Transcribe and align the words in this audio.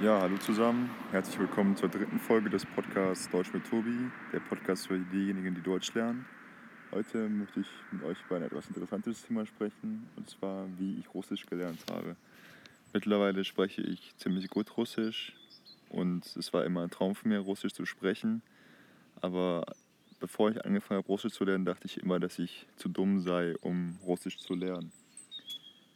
Ja, 0.00 0.20
hallo 0.20 0.38
zusammen. 0.38 0.88
Herzlich 1.10 1.40
willkommen 1.40 1.74
zur 1.74 1.88
dritten 1.88 2.20
Folge 2.20 2.48
des 2.48 2.64
Podcasts 2.64 3.28
Deutsch 3.30 3.52
mit 3.52 3.68
Tobi, 3.68 4.12
der 4.32 4.38
Podcast 4.38 4.86
für 4.86 4.96
diejenigen, 4.96 5.56
die 5.56 5.60
Deutsch 5.60 5.92
lernen. 5.92 6.24
Heute 6.92 7.28
möchte 7.28 7.58
ich 7.58 7.66
mit 7.90 8.04
euch 8.04 8.16
über 8.24 8.36
ein 8.36 8.44
etwas 8.44 8.68
interessantes 8.68 9.26
Thema 9.26 9.44
sprechen, 9.44 10.08
und 10.14 10.30
zwar, 10.30 10.68
wie 10.78 11.00
ich 11.00 11.12
Russisch 11.14 11.46
gelernt 11.46 11.80
habe. 11.90 12.14
Mittlerweile 12.92 13.42
spreche 13.44 13.82
ich 13.82 14.14
ziemlich 14.18 14.48
gut 14.50 14.76
Russisch 14.76 15.34
und 15.88 16.24
es 16.36 16.52
war 16.52 16.64
immer 16.64 16.82
ein 16.82 16.90
Traum 16.90 17.16
von 17.16 17.30
mir, 17.30 17.40
Russisch 17.40 17.72
zu 17.72 17.84
sprechen. 17.84 18.42
Aber 19.20 19.66
bevor 20.20 20.52
ich 20.52 20.64
angefangen 20.64 20.98
habe, 20.98 21.08
Russisch 21.08 21.32
zu 21.32 21.44
lernen, 21.44 21.64
dachte 21.64 21.86
ich 21.86 22.00
immer, 22.00 22.20
dass 22.20 22.38
ich 22.38 22.68
zu 22.76 22.88
dumm 22.88 23.18
sei, 23.18 23.56
um 23.62 23.98
Russisch 24.06 24.38
zu 24.38 24.54
lernen. 24.54 24.92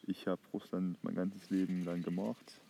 Ich 0.08 0.26
habe 0.26 0.40
Russland 0.52 0.98
mein 1.04 1.14
ganzes 1.14 1.50
Leben 1.50 1.84
lang 1.84 2.02
gemocht 2.02 2.61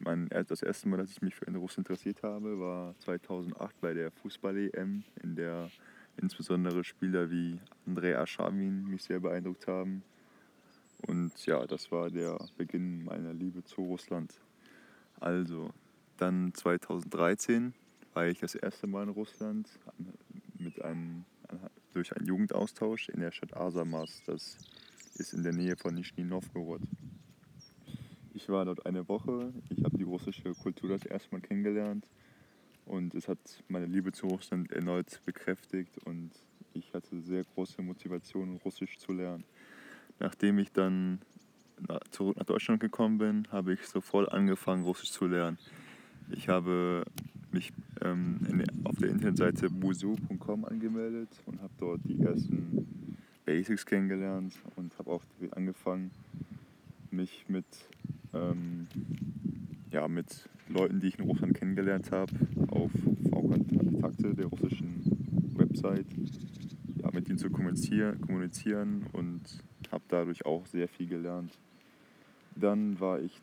mein, 0.00 0.28
das 0.28 0.62
erste 0.62 0.88
Mal, 0.88 0.98
dass 0.98 1.10
ich 1.10 1.22
mich 1.22 1.34
für 1.34 1.46
Russen 1.54 1.80
interessiert 1.80 2.22
habe, 2.22 2.58
war 2.58 2.98
2008 3.00 3.80
bei 3.80 3.94
der 3.94 4.10
Fußball-EM, 4.10 5.04
in 5.22 5.36
der 5.36 5.70
insbesondere 6.16 6.84
Spieler 6.84 7.30
wie 7.30 7.60
Andrei 7.86 8.18
Aschawin 8.18 8.84
mich 8.88 9.04
sehr 9.04 9.20
beeindruckt 9.20 9.66
haben. 9.66 10.02
Und 11.06 11.46
ja, 11.46 11.64
das 11.66 11.90
war 11.92 12.10
der 12.10 12.38
Beginn 12.56 13.04
meiner 13.04 13.32
Liebe 13.32 13.62
zu 13.64 13.82
Russland. 13.82 14.34
Also, 15.20 15.70
dann 16.16 16.52
2013 16.54 17.72
war 18.14 18.26
ich 18.26 18.40
das 18.40 18.54
erste 18.54 18.86
Mal 18.86 19.04
in 19.04 19.10
Russland 19.10 19.68
mit 20.58 20.82
einem, 20.82 21.24
durch 21.92 22.16
einen 22.16 22.26
Jugendaustausch 22.26 23.08
in 23.10 23.20
der 23.20 23.30
Stadt 23.30 23.56
Asamas. 23.56 24.22
Das 24.26 24.58
ist 25.14 25.32
in 25.32 25.42
der 25.42 25.52
Nähe 25.52 25.76
von 25.76 25.94
Nischni 25.94 26.24
Novgorod. 26.24 26.82
Ich 28.38 28.48
war 28.48 28.64
dort 28.64 28.86
eine 28.86 29.08
Woche. 29.08 29.52
Ich 29.68 29.82
habe 29.82 29.98
die 29.98 30.04
russische 30.04 30.54
Kultur 30.54 30.90
das 30.90 31.04
erste 31.04 31.28
Mal 31.32 31.40
kennengelernt 31.40 32.06
und 32.86 33.12
es 33.16 33.26
hat 33.26 33.38
meine 33.66 33.86
Liebe 33.86 34.12
zu 34.12 34.28
Russland 34.28 34.70
erneut 34.70 35.20
bekräftigt 35.26 35.98
und 36.04 36.30
ich 36.72 36.94
hatte 36.94 37.20
sehr 37.20 37.42
große 37.42 37.82
Motivation, 37.82 38.60
Russisch 38.64 38.96
zu 38.98 39.12
lernen. 39.12 39.42
Nachdem 40.20 40.60
ich 40.60 40.70
dann 40.70 41.18
zurück 42.12 42.36
nach 42.36 42.46
Deutschland 42.46 42.78
gekommen 42.78 43.18
bin, 43.18 43.48
habe 43.50 43.72
ich 43.72 43.84
sofort 43.88 44.30
angefangen, 44.30 44.84
Russisch 44.84 45.10
zu 45.10 45.26
lernen. 45.26 45.58
Ich 46.30 46.48
habe 46.48 47.02
mich 47.50 47.72
ähm, 48.02 48.38
in, 48.48 48.86
auf 48.86 48.98
der 48.98 49.08
Internetseite 49.10 49.68
busu.com 49.68 50.64
angemeldet 50.64 51.30
und 51.46 51.60
habe 51.60 51.72
dort 51.80 52.00
die 52.04 52.22
ersten 52.22 53.16
Basics 53.44 53.84
kennengelernt 53.84 54.54
und 54.76 54.96
habe 54.96 55.10
auch 55.10 55.24
angefangen, 55.50 56.12
mich 57.10 57.44
mit 57.48 57.64
ähm, 58.34 58.86
ja, 59.90 60.06
mit 60.08 60.48
Leuten, 60.68 61.00
die 61.00 61.08
ich 61.08 61.18
in 61.18 61.24
Russland 61.24 61.54
kennengelernt 61.54 62.10
habe, 62.12 62.32
auf 62.70 62.90
V-Kontakte 63.30 64.34
der 64.34 64.46
russischen 64.46 65.02
Website, 65.56 66.06
ja, 66.96 67.10
mit 67.12 67.28
ihnen 67.28 67.38
zu 67.38 67.50
kommunizieren, 67.50 68.20
kommunizieren 68.20 69.06
und 69.12 69.40
habe 69.90 70.04
dadurch 70.08 70.44
auch 70.44 70.66
sehr 70.66 70.88
viel 70.88 71.08
gelernt. 71.08 71.58
Dann 72.54 73.00
war 73.00 73.20
ich 73.20 73.40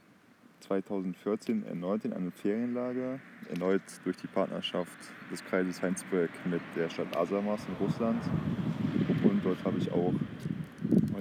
2014 0.62 1.66
erneut 1.66 2.06
in 2.06 2.14
einem 2.14 2.32
Ferienlager, 2.32 3.20
erneut 3.50 3.82
durch 4.04 4.18
die 4.18 4.28
Partnerschaft 4.28 4.98
des 5.32 5.44
Kreises 5.44 5.82
Heinsberg 5.82 6.32
mit 6.46 6.62
der 6.76 6.90
Stadt 6.90 7.16
Asamas 7.16 7.66
in 7.68 7.86
Russland. 7.86 8.24
Und 9.24 9.44
dort 9.44 9.64
habe 9.64 9.78
ich 9.78 9.92
auch 9.92 10.14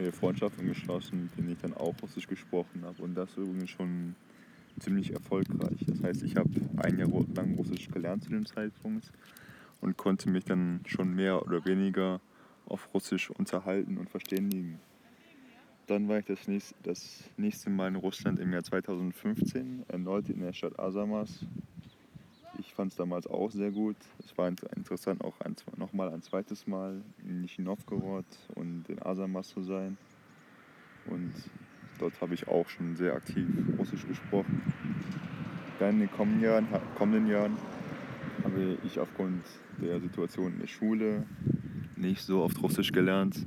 neue 0.05 0.13
Freundschaften 0.13 0.67
geschlossen, 0.67 1.25
mit 1.25 1.39
denen 1.39 1.53
ich 1.53 1.59
dann 1.63 1.73
auch 1.73 1.95
Russisch 2.03 2.27
gesprochen 2.27 2.83
habe. 2.85 3.03
Und 3.03 3.15
das 3.15 3.35
übrigens 3.37 3.71
schon 3.71 4.15
ziemlich 4.79 5.13
erfolgreich. 5.13 5.79
Das 5.87 6.03
heißt, 6.03 6.23
ich 6.25 6.37
habe 6.37 6.51
ein 6.77 6.99
Jahr 6.99 7.09
lang 7.35 7.55
Russisch 7.55 7.89
gelernt 7.89 8.25
zu 8.25 8.31
dem 8.31 8.45
Zeitpunkt 8.45 9.11
und 9.81 9.97
konnte 9.97 10.29
mich 10.29 10.45
dann 10.45 10.81
schon 10.87 11.15
mehr 11.15 11.43
oder 11.43 11.65
weniger 11.65 12.21
auf 12.67 12.93
Russisch 12.93 13.31
unterhalten 13.31 13.97
und 13.97 14.11
verständigen. 14.11 14.79
Dann 15.87 16.09
war 16.09 16.19
ich 16.19 16.27
das 16.27 16.49
nächste, 16.49 16.75
das 16.83 17.25
nächste 17.39 17.71
Mal 17.71 17.89
in 17.89 17.97
Russland 17.97 18.39
im 18.41 18.53
Jahr 18.53 18.65
2015, 18.65 19.85
erneut 19.89 20.29
in 20.29 20.41
der 20.41 20.53
Stadt 20.53 20.79
Asamas. 20.79 21.47
Ich 22.59 22.73
fand 22.73 22.93
es 22.93 22.97
damals 22.97 23.27
auch 23.27 23.51
sehr 23.51 23.71
gut. 23.71 23.97
Es 24.19 24.37
war 24.39 24.49
interessant, 24.49 25.25
auch 25.25 25.41
ein, 25.41 25.57
nochmal 25.77 26.11
ein 26.11 26.23
zweites 26.23 26.67
Mal 26.67 27.03
in 27.25 27.43
Nizhny 27.43 27.65
Novgorod 27.65 28.25
und 28.55 28.89
in 28.89 29.03
Asamas 29.03 29.49
zu 29.49 29.63
sein. 29.63 29.97
Und 31.07 31.33
dort 31.99 32.21
habe 32.21 32.35
ich 32.35 32.47
auch 32.49 32.69
schon 32.69 32.97
sehr 32.97 33.15
aktiv 33.15 33.47
Russisch 33.79 34.07
gesprochen. 34.07 34.63
Dann 35.79 35.95
in 35.95 36.01
den 36.01 36.11
kommenden 36.13 36.43
Jahren, 36.43 36.69
kommenden 36.97 37.27
Jahren 37.27 37.57
habe 38.45 38.79
ich 38.85 38.99
aufgrund 38.99 39.45
der 39.81 40.01
Situation 40.01 40.53
in 40.53 40.61
der 40.61 40.67
Schule 40.67 41.27
nicht 41.97 42.23
so 42.23 42.43
oft 42.43 42.63
Russisch 42.63 42.93
gelernt, 42.93 43.47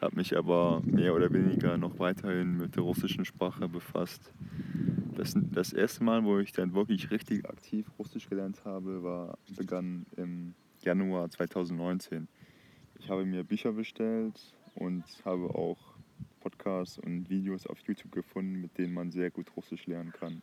habe 0.00 0.16
mich 0.16 0.36
aber 0.36 0.82
mehr 0.84 1.14
oder 1.14 1.32
weniger 1.32 1.76
noch 1.76 1.98
weiterhin 1.98 2.56
mit 2.56 2.76
der 2.76 2.82
russischen 2.82 3.24
Sprache 3.24 3.68
befasst. 3.68 4.32
Das, 5.16 5.32
das 5.34 5.72
erste 5.72 6.04
Mal, 6.04 6.24
wo 6.24 6.38
ich 6.40 6.52
dann 6.52 6.74
wirklich 6.74 7.10
richtig 7.10 7.48
aktiv 7.48 7.86
Russisch 7.98 8.28
gelernt 8.28 8.66
habe, 8.66 9.02
war, 9.02 9.38
begann 9.56 10.04
im 10.18 10.54
Januar 10.82 11.30
2019. 11.30 12.28
Ich 12.98 13.08
habe 13.08 13.24
mir 13.24 13.42
Bücher 13.42 13.72
bestellt 13.72 14.38
und 14.74 15.04
habe 15.24 15.46
auch 15.54 15.78
Podcasts 16.40 16.98
und 16.98 17.30
Videos 17.30 17.66
auf 17.66 17.78
YouTube 17.86 18.12
gefunden, 18.12 18.60
mit 18.60 18.76
denen 18.76 18.92
man 18.92 19.10
sehr 19.10 19.30
gut 19.30 19.46
Russisch 19.56 19.86
lernen 19.86 20.12
kann. 20.12 20.42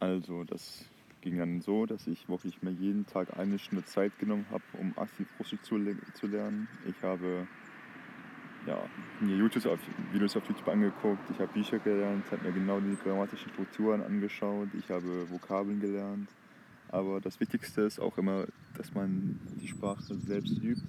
Also, 0.00 0.42
das 0.42 0.84
ging 1.20 1.38
dann 1.38 1.60
so, 1.60 1.86
dass 1.86 2.08
ich 2.08 2.28
wirklich 2.28 2.60
mir 2.60 2.72
jeden 2.72 3.06
Tag 3.06 3.38
eine 3.38 3.56
Stunde 3.60 3.84
Zeit 3.84 4.18
genommen 4.18 4.46
habe, 4.50 4.64
um 4.80 4.98
aktiv 4.98 5.28
Russisch 5.38 5.62
zu, 5.62 5.78
zu 6.14 6.26
lernen. 6.26 6.66
Ich 6.88 7.00
habe 7.04 7.46
ja, 8.68 8.78
mir 9.20 9.36
YouTube 9.36 9.66
auf, 9.66 9.80
Videos 10.12 10.36
auf 10.36 10.46
YouTube 10.46 10.68
angeguckt, 10.68 11.30
ich 11.30 11.38
habe 11.38 11.52
Bücher 11.52 11.78
gelernt, 11.78 12.30
habe 12.30 12.44
mir 12.46 12.52
genau 12.52 12.78
die 12.80 12.96
grammatischen 13.02 13.50
Strukturen 13.50 14.02
angeschaut, 14.02 14.68
ich 14.78 14.90
habe 14.90 15.28
Vokabeln 15.30 15.80
gelernt. 15.80 16.28
Aber 16.90 17.20
das 17.20 17.40
Wichtigste 17.40 17.82
ist 17.82 17.98
auch 17.98 18.16
immer, 18.18 18.44
dass 18.76 18.94
man 18.94 19.40
die 19.60 19.68
Sprache 19.68 20.14
selbst 20.14 20.58
übt. 20.62 20.82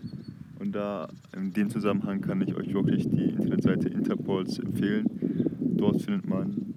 Und 0.60 0.74
da 0.74 1.10
in 1.34 1.54
dem 1.54 1.70
Zusammenhang 1.70 2.22
kann 2.22 2.42
ich 2.42 2.54
euch 2.54 2.74
wirklich 2.74 3.08
die 3.10 3.30
Internetseite 3.30 3.88
Interpols 3.88 4.60
empfehlen. 4.60 5.06
Dort 5.60 6.02
findet 6.02 6.28
man 6.28 6.76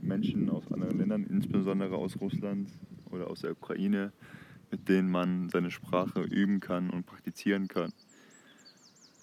Menschen 0.00 0.50
aus 0.50 0.70
anderen 0.72 0.98
Ländern, 0.98 1.24
insbesondere 1.24 1.96
aus 1.96 2.20
Russland 2.20 2.70
oder 3.10 3.30
aus 3.30 3.40
der 3.40 3.52
Ukraine, 3.52 4.12
mit 4.70 4.88
denen 4.88 5.10
man 5.10 5.48
seine 5.50 5.70
Sprache 5.70 6.22
üben 6.22 6.60
kann 6.60 6.90
und 6.90 7.06
praktizieren 7.06 7.68
kann. 7.68 7.92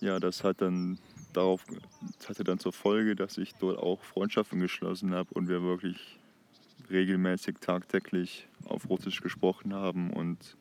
Ja, 0.02 0.20
das 0.20 0.44
hat 0.44 0.62
dann 0.62 0.98
darauf 1.34 1.66
hatte 2.28 2.44
dann 2.44 2.60
zur 2.60 2.74
Folge, 2.74 3.16
dass 3.16 3.38
ich 3.38 3.54
dort 3.56 3.78
auch 3.78 4.02
Freundschaften 4.04 4.60
geschlossen 4.60 5.14
habe 5.14 5.34
und 5.34 5.48
wir 5.48 5.62
wirklich 5.62 6.20
regelmäßig 6.90 7.58
tagtäglich 7.60 8.48
auf 8.66 8.90
Russisch 8.90 9.22
gesprochen 9.22 9.74
haben 9.74 10.12
und 10.12 10.58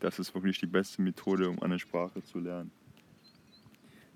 das 0.00 0.18
ist 0.18 0.34
wirklich 0.34 0.58
die 0.58 0.66
beste 0.66 1.02
Methode, 1.02 1.50
um 1.50 1.60
eine 1.62 1.78
Sprache 1.78 2.22
zu 2.22 2.38
lernen. 2.38 2.70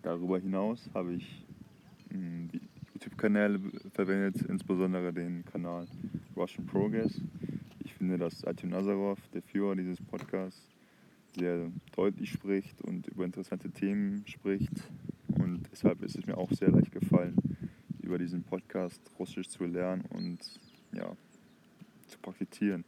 Darüber 0.03 0.39
hinaus 0.39 0.89
habe 0.95 1.15
ich 1.15 1.45
hm, 2.11 2.49
die 2.53 2.61
YouTube-Kanäle 2.95 3.61
verwendet, 3.93 4.43
insbesondere 4.49 5.13
den 5.13 5.45
Kanal 5.45 5.87
Russian 6.37 6.67
Progress. 6.67 7.21
Ich 7.85 7.95
finde, 7.95 8.19
dass 8.19 8.45
Artyom 8.45 8.71
Nazarov, 8.71 9.19
der 9.35 9.43
Führer 9.43 9.75
dieses 9.75 10.01
Podcasts, 10.01 10.69
sehr 11.37 11.71
deutlich 11.97 12.31
spricht 12.31 12.81
und 12.83 13.07
über 13.09 13.25
interessante 13.25 13.71
Themen 13.71 14.25
spricht. 14.27 14.73
Deshalb 15.73 16.03
ist 16.03 16.17
es 16.17 16.27
mir 16.27 16.37
auch 16.37 16.53
sehr 16.53 16.71
leicht 16.71 16.93
gefallen, 16.93 17.35
über 18.03 18.19
diesen 18.19 18.43
Podcast 18.43 19.01
Russisch 19.19 19.49
zu 19.49 19.65
lernen 19.65 20.05
und 20.11 20.39
ja, 20.93 21.17
zu 22.07 22.19
praktizieren. 22.19 22.85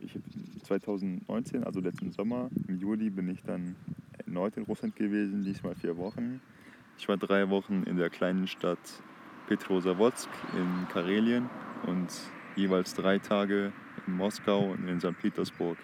Ich 0.00 0.18
2019, 0.64 1.62
also 1.62 1.80
letzten 1.80 2.10
Sommer, 2.10 2.50
im 2.66 2.78
Juli, 2.78 3.10
bin 3.10 3.28
ich 3.28 3.42
dann 3.42 3.76
erneut 4.26 4.56
in 4.56 4.64
Russland 4.64 4.96
gewesen, 4.96 5.44
diesmal 5.44 5.76
vier 5.76 5.96
Wochen. 5.96 6.40
Ich 6.98 7.08
war 7.08 7.16
drei 7.16 7.48
Wochen 7.48 7.84
in 7.84 7.96
der 7.96 8.10
kleinen 8.10 8.48
Stadt 8.48 8.78
Petrosavodsk 9.46 10.28
in 10.54 10.88
Karelien 10.88 11.48
und 11.86 12.08
jeweils 12.56 12.92
drei 12.94 13.18
Tage 13.18 13.72
in 14.06 14.16
Moskau 14.16 14.72
und 14.72 14.88
in 14.88 14.98
St. 14.98 15.16
Petersburg. 15.18 15.78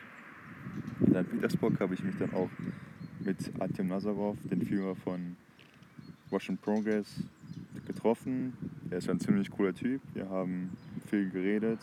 In 1.06 1.14
St. 1.14 1.31
Petersburg 1.31 1.81
habe 1.81 1.94
ich 1.94 2.02
mich 2.02 2.17
dann 2.19 2.35
auch 2.35 2.50
mit 3.20 3.38
Artyom 3.61 3.87
Nazarov, 3.87 4.37
dem 4.50 4.61
Führer 4.61 4.96
von 4.96 5.37
Russian 6.31 6.59
Progress, 6.59 7.23
getroffen. 7.87 8.56
Er 8.91 8.99
ist 8.99 9.09
ein 9.09 9.21
ziemlich 9.21 9.50
cooler 9.50 9.75
Typ. 9.75 10.00
Wir 10.15 10.29
haben 10.29 10.71
viel 11.06 11.31
geredet. 11.31 11.79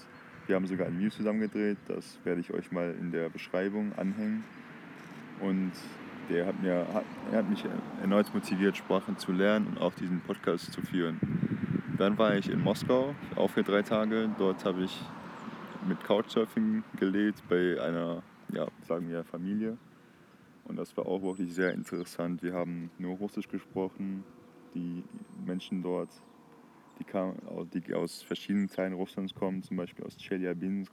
Wir 0.48 0.56
haben 0.56 0.68
sogar 0.68 0.88
ein 0.88 0.98
Video 0.98 1.10
zusammen 1.10 1.40
gedreht. 1.40 1.78
Das 1.88 2.20
werde 2.24 2.42
ich 2.42 2.52
euch 2.52 2.72
mal 2.72 2.94
in 3.00 3.12
der 3.12 3.30
Beschreibung 3.30 3.94
anhängen. 3.98 4.44
Und 5.40 5.72
der 6.30 6.46
hat, 6.46 6.62
mir, 6.62 6.86
er 7.32 7.38
hat 7.38 7.50
mich 7.50 7.64
erneut 8.02 8.34
motiviert, 8.34 8.78
Sprachen 8.78 9.18
zu 9.18 9.32
lernen 9.32 9.68
und 9.68 9.78
auch 9.80 9.94
diesen 9.94 10.22
Podcast 10.22 10.72
zu 10.72 10.82
führen. 10.82 11.20
dann 11.98 12.18
war 12.18 12.36
ich 12.36 12.50
in 12.50 12.62
Moskau, 12.62 13.16
auch 13.36 13.50
für 13.50 13.64
drei 13.64 13.82
Tage. 13.82 14.30
Dort 14.38 14.64
habe 14.66 14.84
ich 14.84 15.02
mit 15.88 16.04
Couchsurfing 16.04 16.84
gelebt 16.98 17.42
bei 17.50 17.82
einer, 17.82 18.22
ja, 18.54 18.68
sagen 18.88 19.10
wir, 19.10 19.24
Familie. 19.24 19.78
Und 20.72 20.78
das 20.78 20.96
war 20.96 21.06
auch 21.06 21.22
wirklich 21.22 21.54
sehr 21.54 21.74
interessant. 21.74 22.42
Wir 22.42 22.54
haben 22.54 22.92
nur 22.98 23.18
Russisch 23.18 23.50
gesprochen. 23.50 24.24
Die 24.74 25.04
Menschen 25.46 25.82
dort, 25.82 26.08
die, 26.98 27.04
kamen, 27.04 27.36
die 27.74 27.94
aus 27.94 28.22
verschiedenen 28.22 28.70
Teilen 28.70 28.94
Russlands 28.94 29.36
kommen, 29.36 29.62
zum 29.64 29.76
Beispiel 29.76 30.06
aus 30.06 30.16
Chelyabinsk 30.16 30.90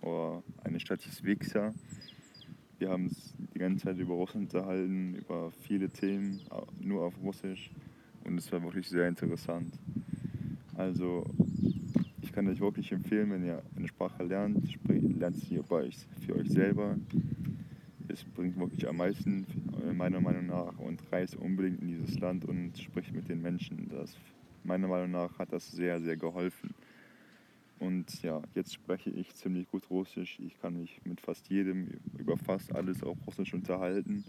oder 0.00 0.42
eine 0.64 0.80
Stadt 0.80 1.02
hieß 1.02 1.22
Viksa. 1.22 1.72
Wir 2.80 2.88
haben 2.88 3.04
uns 3.04 3.36
die 3.54 3.60
ganze 3.60 3.84
Zeit 3.84 3.98
über 3.98 4.14
Russland 4.14 4.52
unterhalten, 4.52 5.14
über 5.14 5.52
viele 5.52 5.88
Themen, 5.88 6.40
nur 6.80 7.04
auf 7.04 7.14
Russisch. 7.22 7.70
Und 8.24 8.36
es 8.36 8.50
war 8.50 8.60
wirklich 8.64 8.88
sehr 8.88 9.06
interessant. 9.06 9.78
Also 10.74 11.24
ich 12.20 12.32
kann 12.32 12.48
euch 12.48 12.58
wirklich 12.58 12.90
empfehlen, 12.90 13.30
wenn 13.30 13.44
ihr 13.44 13.62
eine 13.76 13.86
Sprache 13.86 14.24
lernt, 14.24 14.76
lernt 14.88 15.36
sie 15.36 15.60
für 15.68 16.34
euch 16.34 16.48
selber. 16.48 16.96
Es 18.20 18.26
bringt 18.34 18.58
wirklich 18.58 18.86
am 18.86 18.98
meisten, 18.98 19.46
meiner 19.94 20.20
Meinung 20.20 20.46
nach, 20.46 20.78
und 20.78 21.00
reist 21.10 21.36
unbedingt 21.36 21.80
in 21.80 21.88
dieses 21.88 22.18
Land 22.18 22.44
und 22.44 22.76
spricht 22.78 23.14
mit 23.14 23.28
den 23.30 23.40
Menschen. 23.40 23.88
Das, 23.88 24.14
meiner 24.62 24.88
Meinung 24.88 25.12
nach 25.12 25.38
hat 25.38 25.52
das 25.52 25.70
sehr, 25.70 26.00
sehr 26.02 26.18
geholfen. 26.18 26.74
Und 27.78 28.22
ja, 28.22 28.42
jetzt 28.54 28.74
spreche 28.74 29.08
ich 29.08 29.34
ziemlich 29.34 29.70
gut 29.70 29.88
Russisch. 29.88 30.38
Ich 30.40 30.60
kann 30.60 30.78
mich 30.78 31.00
mit 31.04 31.18
fast 31.18 31.48
jedem 31.48 31.88
über 32.18 32.36
fast 32.36 32.74
alles 32.74 33.02
auf 33.02 33.16
Russisch 33.26 33.54
unterhalten. 33.54 34.24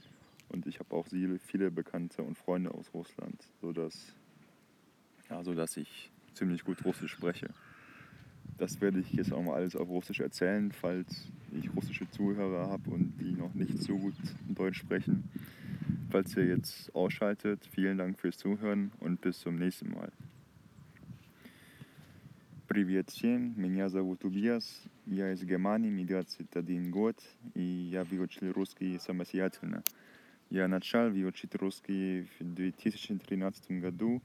Und 0.48 0.68
ich 0.68 0.80
habe 0.80 0.96
auch 0.96 1.08
viele 1.08 1.70
Bekannte 1.70 2.24
und 2.24 2.38
Freunde 2.38 2.74
aus 2.74 2.94
Russland, 2.94 3.44
sodass, 3.60 4.16
ja, 5.30 5.44
sodass 5.44 5.76
ich 5.76 6.12
ziemlich 6.34 6.64
gut 6.64 6.86
Russisch 6.86 7.12
spreche. 7.12 7.50
Das 8.58 8.80
werde 8.80 9.02
ich 9.02 9.12
jetzt 9.12 9.34
auch 9.34 9.44
mal 9.44 9.56
alles 9.56 9.76
auf 9.76 9.90
Russisch 9.90 10.22
erzählen, 10.22 10.72
falls 10.72 11.30
ich 11.53 11.75
russische 11.75 12.09
Zuhörer 12.11 12.69
habe 12.71 12.91
und 12.91 13.15
die 13.21 13.33
noch 13.33 13.55
nicht 13.55 13.79
so 13.83 13.97
gut 13.97 14.15
Deutsch 14.49 14.79
sprechen. 14.79 15.25
Falls 16.11 16.37
ihr 16.37 16.47
jetzt 16.47 16.95
ausschaltet, 16.95 17.67
vielen 17.73 17.99
Dank 17.99 18.19
fürs 18.19 18.39
Zuhören 18.39 18.93
und 19.01 19.21
bis 19.21 19.41
zum 19.41 19.57
nächsten 19.57 19.91
Mal. 19.91 20.13
Привет 22.69 23.11
всем, 23.11 23.55
меня 23.57 23.89
зовут 23.89 24.25
Убьяс, 24.25 24.83
я 25.07 25.33
из 25.33 25.43
Германии, 25.45 25.89
мне 25.89 26.05
21 26.05 26.91
год, 26.91 27.17
и 27.55 27.63
я 27.63 28.05
выучил 28.05 28.53
русский 28.53 28.99
самостоятельно. 28.99 29.83
Я 30.51 30.69
начал 30.69 31.09
выучить 31.11 31.55
русский 31.55 32.27
в 32.39 32.45
2013 32.45 33.81
году, 33.81 34.21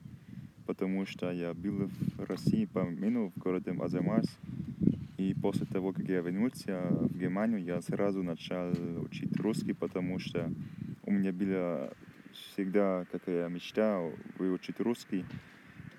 потому 0.66 1.06
что 1.06 1.32
я 1.32 1.54
был 1.54 1.88
в 1.88 2.24
России 2.24 2.66
по 2.66 2.82
обмену 2.82 3.32
в 3.36 3.40
городе 3.40 3.72
Азамас. 3.80 4.26
И 5.17 5.35
после 5.35 5.65
того, 5.67 5.93
как 5.93 6.07
я 6.09 6.21
вернулся 6.21 6.89
в 6.91 7.17
Германию, 7.17 7.63
я 7.63 7.81
сразу 7.81 8.23
начал 8.23 8.73
учить 9.03 9.35
русский, 9.41 9.73
потому 9.73 10.19
что 10.19 10.53
у 11.05 11.11
меня 11.11 11.33
была 11.33 11.91
всегда 12.33 13.07
такая 13.11 13.49
мечта 13.49 14.01
выучить 14.39 14.79
русский. 14.81 15.25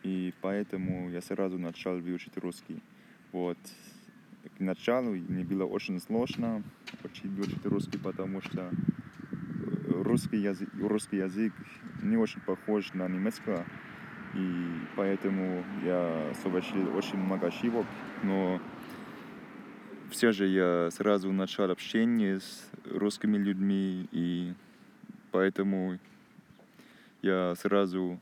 И 0.04 0.34
поэтому 0.42 1.10
я 1.10 1.22
сразу 1.22 1.58
начал 1.58 1.98
выучить 2.00 2.38
русский. 2.38 2.81
Вот. 3.31 3.58
К 4.58 4.60
началу 4.60 5.12
мне 5.12 5.44
было 5.44 5.66
очень 5.66 6.00
сложно 6.00 6.64
учить, 7.04 7.31
выучить 7.31 7.66
русский, 7.66 7.98
потому 7.98 8.42
что 8.42 8.72
русский 9.88 10.38
язык, 10.38 10.69
русский 10.80 11.18
язык 11.18 11.54
не 12.04 12.18
очень 12.18 12.42
похож 12.42 12.94
на 12.94 13.08
немецкий. 13.08 13.64
И 14.36 14.66
поэтому 14.96 15.64
я 15.84 16.34
совершил 16.44 16.96
очень 16.96 17.18
много 17.18 17.48
ошибок, 17.48 17.86
но 18.24 18.62
все 20.18 20.31
же 20.31 20.48
я 20.48 20.90
сразу 20.90 21.31
начал 21.31 21.69
общение 21.69 22.40
с 22.40 22.72
русскими 22.86 23.38
людьми, 23.38 24.08
и 24.12 24.52
поэтому 25.31 26.00
я 27.22 27.54
сразу 27.54 28.19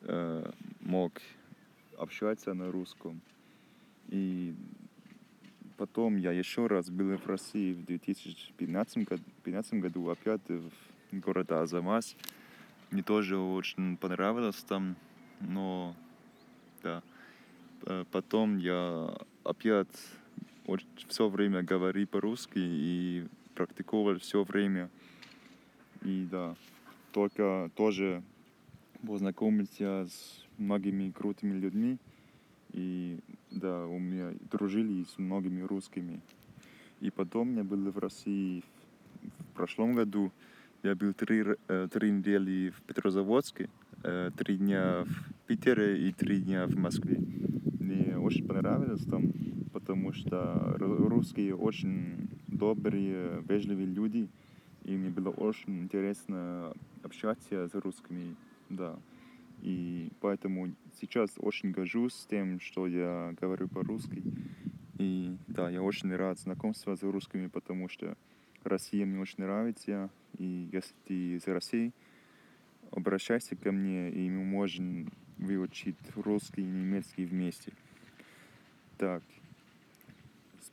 э, 0.00 0.50
мог 0.80 1.12
общаться 1.96 2.54
на 2.54 2.72
русском. 2.72 3.20
И 4.08 4.52
потом 5.76 6.16
я 6.16 6.32
еще 6.32 6.66
раз 6.66 6.90
был 6.90 7.16
в 7.16 7.24
России 7.28 7.72
в 7.72 7.84
2015 7.84 9.06
году, 9.78 10.10
опять 10.10 10.40
в 10.48 11.20
городе 11.20 11.54
Азамас. 11.54 12.16
Мне 12.90 13.04
тоже 13.04 13.38
очень 13.38 13.96
понравилось 13.96 14.64
там 14.64 14.96
но 15.38 15.94
да. 16.82 17.00
Э, 17.86 18.04
потом 18.10 18.58
я 18.58 19.16
опять 19.44 19.86
все 21.08 21.28
время 21.28 21.62
говорил 21.62 22.06
по-русски 22.06 22.58
и 22.58 23.26
практиковал 23.54 24.18
все 24.18 24.44
время. 24.44 24.90
И 26.02 26.26
да, 26.30 26.54
только 27.12 27.70
тоже 27.76 28.22
познакомился 29.06 30.06
с 30.06 30.44
многими 30.58 31.10
крутыми 31.10 31.58
людьми. 31.58 31.98
И 32.72 33.18
да, 33.50 33.86
у 33.86 33.98
меня 33.98 34.32
дружили 34.50 35.04
с 35.04 35.18
многими 35.18 35.62
русскими. 35.62 36.20
И 37.00 37.10
потом 37.10 37.56
я 37.56 37.64
был 37.64 37.90
в 37.90 37.98
России 37.98 38.62
в 39.22 39.54
прошлом 39.54 39.94
году. 39.94 40.32
Я 40.82 40.94
был 40.94 41.12
три, 41.12 41.44
э, 41.68 41.88
три 41.92 42.10
недели 42.10 42.70
в 42.70 42.80
Петрозаводске. 42.82 43.68
Э, 44.04 44.30
три 44.36 44.56
дня 44.56 45.04
в 45.04 45.46
Питере 45.46 46.08
и 46.08 46.12
три 46.12 46.40
дня 46.40 46.66
в 46.66 46.76
Москве. 46.76 47.18
Мне 47.78 48.16
очень 48.18 48.46
понравилось 48.46 49.04
там, 49.04 49.32
потому 49.72 50.12
что 50.12 50.76
русские 50.78 51.56
очень 51.56 52.28
добрые, 52.48 53.42
вежливые 53.48 53.86
люди. 53.86 54.28
И 54.84 54.96
мне 54.96 55.10
было 55.10 55.30
очень 55.30 55.80
интересно 55.80 56.74
общаться 57.02 57.68
с 57.68 57.74
русскими, 57.74 58.34
да. 58.68 58.98
И 59.60 60.10
поэтому 60.20 60.72
сейчас 61.00 61.30
очень 61.38 61.70
горжусь 61.70 62.26
тем, 62.28 62.58
что 62.60 62.86
я 62.86 63.34
говорю 63.40 63.68
по-русски. 63.68 64.22
И 64.98 65.36
да, 65.46 65.70
я 65.70 65.82
очень 65.82 66.14
рад 66.14 66.38
знакомству 66.38 66.96
с 66.96 67.02
русскими, 67.02 67.46
потому 67.46 67.88
что 67.88 68.16
Россия 68.64 69.06
мне 69.06 69.20
очень 69.20 69.44
нравится. 69.44 70.10
И 70.38 70.68
если 70.72 70.94
ты 71.06 71.36
из 71.36 71.46
России, 71.46 71.92
обращайся 72.90 73.54
ко 73.56 73.70
мне, 73.70 74.10
и 74.10 74.28
мы 74.30 74.44
можем 74.44 75.12
выучить 75.38 75.96
русский 76.16 76.62
и 76.62 76.66
немецкий 76.66 77.24
вместе. 77.24 77.72
Так, 78.98 79.22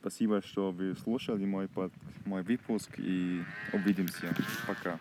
спасибо, 0.00 0.40
что 0.42 0.70
вы 0.70 0.94
слушали 1.02 1.44
мой, 1.44 1.68
под, 1.68 1.92
мой 2.24 2.42
выпуск, 2.42 2.90
и 2.98 3.42
увидимся. 3.72 4.34
Пока. 4.66 4.98